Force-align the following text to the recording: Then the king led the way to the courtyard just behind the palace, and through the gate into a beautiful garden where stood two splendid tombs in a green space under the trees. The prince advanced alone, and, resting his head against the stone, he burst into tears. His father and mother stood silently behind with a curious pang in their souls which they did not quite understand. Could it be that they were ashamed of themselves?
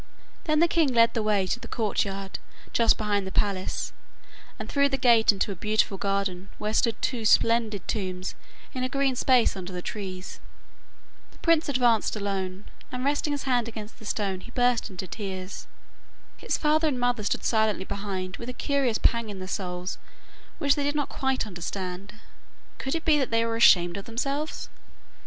Then 0.45 0.61
the 0.61 0.67
king 0.67 0.91
led 0.91 1.13
the 1.13 1.21
way 1.21 1.45
to 1.45 1.59
the 1.59 1.67
courtyard 1.67 2.39
just 2.73 2.97
behind 2.97 3.27
the 3.27 3.31
palace, 3.31 3.93
and 4.57 4.67
through 4.67 4.89
the 4.89 4.97
gate 4.97 5.31
into 5.31 5.51
a 5.51 5.55
beautiful 5.55 5.99
garden 5.99 6.49
where 6.57 6.73
stood 6.73 6.99
two 7.03 7.23
splendid 7.23 7.87
tombs 7.87 8.33
in 8.73 8.83
a 8.83 8.89
green 8.89 9.15
space 9.15 9.55
under 9.55 9.71
the 9.71 9.83
trees. 9.83 10.39
The 11.29 11.37
prince 11.37 11.69
advanced 11.69 12.15
alone, 12.15 12.65
and, 12.91 13.05
resting 13.05 13.31
his 13.33 13.43
head 13.43 13.67
against 13.67 13.99
the 13.99 14.05
stone, 14.05 14.39
he 14.39 14.49
burst 14.49 14.89
into 14.89 15.05
tears. 15.05 15.67
His 16.35 16.57
father 16.57 16.87
and 16.87 16.99
mother 16.99 17.23
stood 17.23 17.43
silently 17.43 17.85
behind 17.85 18.37
with 18.37 18.49
a 18.49 18.53
curious 18.53 18.97
pang 18.97 19.29
in 19.29 19.37
their 19.37 19.47
souls 19.47 19.99
which 20.57 20.73
they 20.73 20.83
did 20.83 20.95
not 20.95 21.09
quite 21.09 21.45
understand. 21.45 22.13
Could 22.79 22.95
it 22.95 23.05
be 23.05 23.19
that 23.19 23.29
they 23.29 23.45
were 23.45 23.55
ashamed 23.55 23.97
of 23.97 24.05
themselves? 24.05 24.67